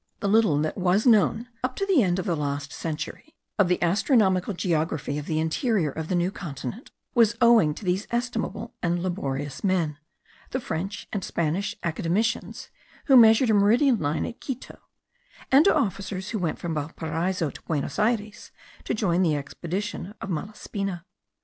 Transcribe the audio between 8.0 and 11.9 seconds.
estimable and laborious men, the French and Spanish